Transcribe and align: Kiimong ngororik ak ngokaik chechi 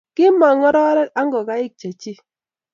Kiimong 0.15 0.57
ngororik 0.59 1.11
ak 1.19 1.25
ngokaik 1.27 1.73
chechi 1.79 2.11